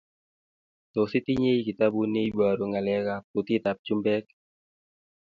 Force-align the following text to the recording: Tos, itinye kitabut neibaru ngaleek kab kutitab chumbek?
Tos, 0.93 1.11
itinye 1.19 1.51
kitabut 1.67 2.07
neibaru 2.11 2.63
ngaleek 2.69 3.03
kab 3.07 3.23
kutitab 3.31 3.77
chumbek? 3.85 4.25